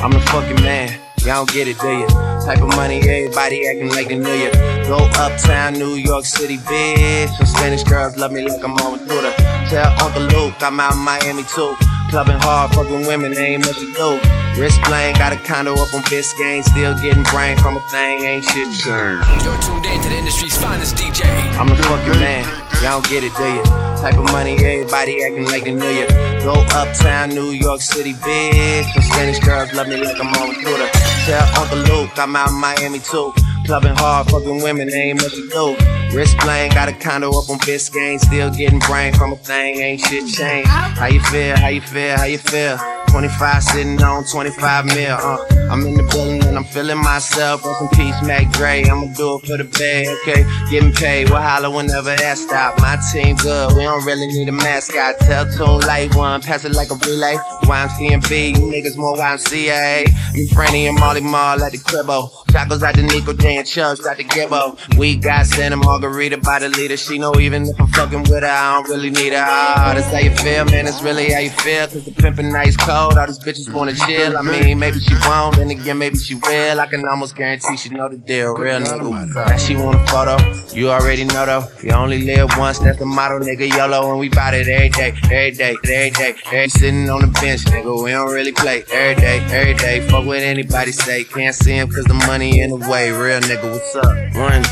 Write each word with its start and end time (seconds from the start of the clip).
I'm 0.00 0.12
the 0.12 0.20
fucking 0.30 0.62
man. 0.62 0.98
Y'all 1.24 1.44
don't 1.44 1.52
get 1.52 1.66
it, 1.66 1.78
do 1.80 1.88
you? 1.88 2.06
Type 2.46 2.62
of 2.62 2.68
money, 2.76 2.98
everybody 3.00 3.66
acting 3.66 3.90
like 3.90 4.08
they 4.08 4.16
knew 4.16 4.32
you. 4.32 4.52
Go 4.86 4.98
uptown, 5.18 5.74
New 5.74 5.94
York 5.94 6.24
City, 6.24 6.56
bitch. 6.58 7.36
Some 7.36 7.46
Spanish 7.46 7.82
girls 7.82 8.16
love 8.16 8.30
me 8.30 8.48
like 8.48 8.62
I'm 8.62 8.74
on 8.74 9.00
Twitter. 9.00 9.32
Tell 9.68 9.90
Uncle 10.00 10.22
Luke 10.22 10.54
I'm 10.60 10.78
out 10.78 10.94
in 10.94 11.00
Miami 11.00 11.42
too. 11.42 11.74
Clubbing 12.08 12.40
hard, 12.40 12.72
fucking 12.72 13.06
women, 13.06 13.36
ain't 13.36 13.66
much 13.66 13.76
to 13.76 13.92
do. 13.92 14.18
Wrist 14.58 14.80
playing, 14.82 15.14
got 15.16 15.32
a 15.32 15.36
condo 15.36 15.74
up 15.74 15.92
on 15.92 16.00
Biscayne. 16.08 16.64
Still 16.64 16.94
getting 16.98 17.22
brain 17.24 17.58
from 17.58 17.76
a 17.76 17.80
thing, 17.90 18.24
ain't 18.24 18.44
shit 18.44 18.64
changed. 18.72 19.28
You're 19.44 19.60
tuned 19.60 19.84
in 19.84 20.00
to 20.00 20.08
the 20.08 20.16
industry's 20.16 20.56
finest 20.56 20.96
DJ. 20.96 21.28
I'm 21.60 21.68
the 21.68 21.76
fucking 21.76 22.18
man, 22.18 22.48
y'all 22.80 23.02
don't 23.02 23.08
get 23.10 23.24
it, 23.24 23.36
do 23.36 23.44
you? 23.44 23.62
Type 24.00 24.16
of 24.16 24.24
money, 24.32 24.56
everybody 24.56 25.22
acting 25.22 25.44
like 25.46 25.64
they 25.64 25.74
knew 25.74 25.86
you. 25.86 26.08
Go 26.40 26.54
uptown, 26.72 27.28
New 27.28 27.50
York 27.50 27.82
City, 27.82 28.14
bitch. 28.14 28.90
Some 28.94 29.02
Spanish 29.02 29.38
girls 29.40 29.74
love 29.74 29.88
me 29.88 29.96
like 30.02 30.18
I'm 30.18 30.28
on 30.28 30.54
Twitter. 30.54 30.88
Tell 31.26 31.60
Uncle 31.60 31.78
Luke 31.92 32.10
I'm 32.16 32.34
out 32.34 32.48
in 32.48 32.54
Miami 32.54 33.00
too. 33.00 33.34
Clubbing 33.68 33.96
hard, 33.96 34.30
fucking 34.30 34.62
women, 34.62 34.90
ain't 34.94 35.20
much 35.20 35.34
to 35.34 35.46
do. 35.46 36.16
Wrist 36.16 36.38
playing, 36.38 36.72
got 36.72 36.88
a 36.88 36.92
condo 36.94 37.28
up 37.28 37.50
on 37.50 37.58
Biscayne. 37.58 38.18
Still 38.18 38.48
getting 38.50 38.78
brain 38.78 39.12
from 39.12 39.34
a 39.34 39.36
thing, 39.36 39.76
ain't 39.80 40.00
shit 40.00 40.26
changed. 40.26 40.70
How 40.70 41.04
you 41.04 41.20
feel? 41.24 41.54
How 41.54 41.68
you 41.68 41.82
feel? 41.82 42.16
How 42.16 42.24
you 42.24 42.38
feel? 42.38 42.78
25 43.10 43.62
sitting 43.62 44.02
on 44.02 44.24
25 44.24 44.86
mil. 44.86 45.16
Uh, 45.20 45.44
I'm 45.70 45.84
in 45.86 45.96
the 45.96 46.02
building 46.04 46.42
and 46.44 46.56
I'm 46.56 46.64
feeling 46.64 46.96
myself. 46.96 47.62
Rest 47.62 47.82
in 47.82 47.88
peace, 47.88 48.14
Mac 48.22 48.50
Dre. 48.52 48.84
I'ma 48.84 49.12
do 49.12 49.36
it 49.36 49.46
for 49.46 49.58
the 49.58 49.64
bag, 49.64 50.06
okay? 50.22 50.44
Getting 50.70 50.92
paid, 50.92 51.28
we'll 51.28 51.42
holler 51.42 51.68
whenever 51.68 52.16
that 52.16 52.38
stop. 52.38 52.78
My 52.78 52.96
team 53.12 53.36
good, 53.36 53.76
we 53.76 53.82
don't 53.82 54.04
really 54.06 54.28
need 54.28 54.48
a 54.48 54.52
mascot. 54.52 55.18
Tell 55.20 55.44
Tune 55.44 55.80
Light 55.86 56.14
One, 56.14 56.40
pass 56.40 56.64
it 56.64 56.72
like 56.72 56.90
a 56.90 56.94
relay. 56.94 57.36
YMC 57.64 58.12
and 58.12 58.28
B, 58.30 58.48
you 58.48 58.64
niggas 58.72 58.96
more 58.96 59.14
YMCA. 59.14 60.06
Me, 60.32 60.48
Franny 60.48 60.88
and 60.88 60.98
Molly 60.98 61.20
Mall 61.20 61.62
at 61.62 61.72
the 61.72 61.78
cribbo. 61.78 62.47
Tacos 62.58 62.82
out 62.82 62.96
the 62.96 63.04
Nico 63.04 63.32
J 63.32 63.58
and 63.58 63.66
Chubbs 63.66 64.04
out 64.04 64.16
the 64.16 64.24
Gibbo. 64.24 64.76
We 64.98 65.14
got 65.14 65.46
Santa 65.46 65.76
Margarita 65.76 66.38
by 66.38 66.58
the 66.58 66.68
leader. 66.68 66.96
She 66.96 67.16
know 67.16 67.32
even 67.38 67.62
if 67.62 67.80
I'm 67.80 67.86
fucking 67.86 68.22
with 68.22 68.42
her, 68.42 68.46
I 68.46 68.74
don't 68.74 68.88
really 68.88 69.10
need 69.10 69.32
her. 69.32 69.44
Ah, 69.46 69.92
that's 69.94 70.10
how 70.10 70.18
you 70.18 70.34
feel, 70.34 70.64
man. 70.64 70.86
That's 70.86 71.00
really 71.00 71.30
how 71.30 71.38
you 71.38 71.50
feel. 71.50 71.86
Cause 71.86 72.04
the 72.04 72.10
pimpin' 72.10 72.50
nice 72.50 72.76
cold. 72.76 73.16
All 73.16 73.28
these 73.28 73.38
bitches 73.38 73.72
wanna 73.72 73.94
chill. 73.94 74.36
I 74.36 74.42
mean, 74.42 74.76
maybe 74.80 74.98
she 74.98 75.14
won't, 75.24 75.54
then 75.54 75.70
again, 75.70 75.98
maybe 75.98 76.16
she 76.16 76.34
will. 76.34 76.80
I 76.80 76.88
can 76.88 77.06
almost 77.06 77.36
guarantee 77.36 77.76
she 77.76 77.90
know 77.90 78.08
the 78.08 78.16
deal. 78.16 78.56
Real 78.56 78.80
nigga. 78.80 79.34
Now 79.34 79.56
she 79.56 79.76
want 79.76 79.94
a 79.94 80.04
photo. 80.08 80.36
You 80.74 80.90
already 80.90 81.26
know 81.26 81.46
though. 81.46 81.64
You 81.80 81.92
only 81.92 82.22
live 82.22 82.50
once, 82.58 82.80
that's 82.80 82.98
the 82.98 83.06
motto, 83.06 83.38
nigga. 83.38 83.72
YOLO, 83.72 84.10
and 84.10 84.18
we 84.18 84.30
bout 84.30 84.54
it 84.54 84.66
every 84.66 84.88
day, 84.88 85.14
every 85.30 85.52
day, 85.52 85.76
every 85.84 86.10
day. 86.10 86.34
Every 86.46 86.68
sitting 86.70 87.08
on 87.08 87.20
the 87.20 87.28
bench, 87.40 87.60
nigga. 87.66 88.02
We 88.02 88.10
don't 88.10 88.32
really 88.32 88.50
play 88.52 88.82
every 88.90 89.14
day, 89.22 89.38
every 89.52 89.74
day. 89.74 90.00
Fuck 90.08 90.26
what 90.26 90.38
anybody 90.38 90.90
say. 90.90 91.22
Can't 91.22 91.54
see 91.54 91.74
him 91.74 91.88
cause 91.88 92.04
the 92.06 92.14
money 92.14 92.47
in 92.56 92.70
the 92.70 92.88
way. 92.88 93.10
Real 93.10 93.40
nigga, 93.40 93.70
what's 93.70 93.94
up? 93.96 94.06
One 94.36 94.62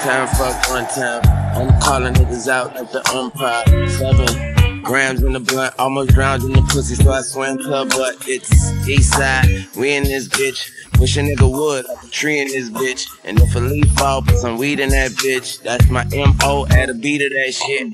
time, 0.00 0.28
fuck 0.36 0.70
one 0.70 0.86
time. 0.86 1.22
I'm 1.56 1.80
calling 1.80 2.14
niggas 2.14 2.48
out 2.48 2.74
like 2.74 2.92
the 2.92 3.08
umpire. 3.10 3.88
Seven. 3.88 4.82
Grams 4.82 5.22
in 5.24 5.32
the 5.32 5.40
blunt, 5.40 5.74
almost 5.80 6.10
drowned 6.10 6.44
in 6.44 6.52
the 6.52 6.62
pussy, 6.62 6.94
so 6.94 7.10
I 7.10 7.20
swam 7.22 7.58
club, 7.58 7.90
but 7.90 8.16
it's 8.28 8.88
east 8.88 9.14
side. 9.14 9.66
We 9.76 9.94
in 9.94 10.04
this 10.04 10.28
bitch. 10.28 10.70
Wish 11.00 11.16
a 11.16 11.20
nigga 11.20 11.50
would, 11.50 11.86
like 11.88 12.04
a 12.04 12.06
tree 12.08 12.38
in 12.38 12.46
this 12.48 12.70
bitch. 12.70 13.06
And 13.24 13.38
if 13.40 13.54
a 13.56 13.58
leaf 13.58 13.86
fall, 13.98 14.22
put 14.22 14.36
some 14.38 14.58
weed 14.58 14.78
in 14.78 14.90
that 14.90 15.10
bitch. 15.10 15.60
That's 15.62 15.90
my 15.90 16.04
MO 16.04 16.66
at 16.70 16.88
a 16.88 16.94
beat 16.94 17.20
of 17.20 17.32
that 17.32 17.52
shit. 17.52 17.92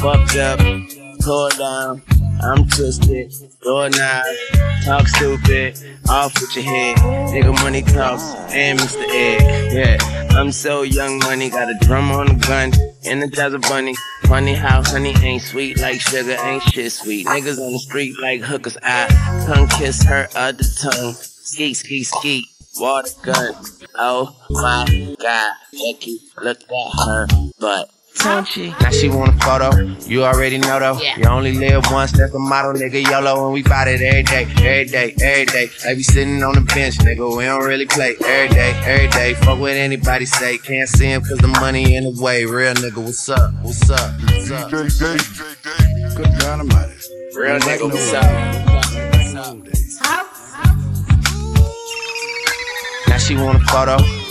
Fucked 0.00 0.36
up, 0.36 0.58
tore 1.22 1.50
down. 1.50 2.02
I'm 2.44 2.66
twisted, 2.66 3.32
door 3.62 3.88
knob, 3.90 4.24
talk 4.84 5.06
stupid, 5.06 5.78
off 6.08 6.34
with 6.40 6.56
your 6.56 6.64
head. 6.64 6.96
Nigga 7.30 7.54
money 7.62 7.82
talks, 7.82 8.34
and 8.52 8.78
Mr. 8.80 9.04
Egg. 9.10 9.72
Yeah, 9.72 10.28
I'm 10.30 10.50
so 10.50 10.82
young 10.82 11.18
money, 11.18 11.50
got 11.50 11.70
a 11.70 11.78
drum 11.86 12.10
on 12.10 12.26
the 12.26 12.34
gun, 12.46 12.72
energize 13.04 13.52
a 13.52 13.58
jazz 13.58 13.70
bunny. 13.70 13.94
Funny 14.24 14.54
how 14.54 14.82
honey 14.82 15.14
ain't 15.22 15.42
sweet 15.42 15.78
like 15.78 16.00
sugar, 16.00 16.36
ain't 16.40 16.62
shit 16.64 16.90
sweet. 16.90 17.26
Niggas 17.26 17.58
on 17.58 17.72
the 17.72 17.78
street 17.78 18.14
like 18.20 18.40
hookers, 18.40 18.76
I 18.82 19.06
tongue 19.46 19.68
kiss 19.68 20.02
her 20.04 20.28
other 20.34 20.64
tongue. 20.80 21.14
Ski, 21.14 21.74
ski, 21.74 22.02
ski. 22.02 22.46
Water 22.80 23.10
gun. 23.22 23.54
Oh 23.94 24.34
my 24.50 25.14
god. 25.20 25.52
Becky, 25.72 26.18
look 26.42 26.58
at 26.62 27.06
her 27.06 27.26
butt. 27.60 27.90
Don't? 28.18 28.56
Now 28.80 28.90
she 28.90 29.08
want 29.08 29.34
a 29.34 29.38
photo. 29.44 29.76
You 30.06 30.24
already 30.24 30.58
know 30.58 30.78
though. 30.78 30.98
Yeah. 31.00 31.16
You 31.16 31.24
only 31.24 31.52
live 31.52 31.84
once. 31.90 32.12
That's 32.12 32.32
the 32.32 32.38
motto, 32.38 32.72
nigga. 32.72 33.04
YOLO, 33.04 33.46
and 33.46 33.54
we 33.54 33.62
bout 33.62 33.88
it 33.88 34.00
every 34.00 34.22
day, 34.22 34.44
every 34.58 34.84
day, 34.84 35.14
every 35.20 35.46
day. 35.46 35.70
Like 35.84 35.96
we 35.96 36.02
sitting 36.02 36.42
on 36.42 36.54
the 36.54 36.60
bench, 36.60 36.98
nigga. 36.98 37.36
We 37.36 37.44
don't 37.44 37.64
really 37.64 37.86
play 37.86 38.14
every 38.24 38.54
day, 38.54 38.72
every 38.84 39.08
day. 39.08 39.34
Fuck 39.34 39.58
what 39.58 39.72
anybody 39.72 40.26
say. 40.26 40.58
Can't 40.58 40.88
see 40.88 41.06
him 41.06 41.22
cause 41.22 41.38
the 41.38 41.48
money 41.48 41.96
in 41.96 42.04
the 42.04 42.22
way. 42.22 42.44
Real 42.44 42.74
nigga, 42.74 43.02
what's 43.02 43.28
up? 43.28 43.52
What's 43.62 43.90
up? 43.90 44.20
What's 44.20 44.50
up? 44.50 44.70
Good 44.70 46.38
dynamite. 46.38 46.90
Real 47.34 47.58
nigga, 47.60 47.90
what's 47.90 48.12
up? 48.12 48.24
what's 49.14 49.34
up? 49.34 50.26
Now 53.08 53.18
she 53.18 53.36
want 53.36 53.56
a 53.56 53.64
photo. 53.66 54.21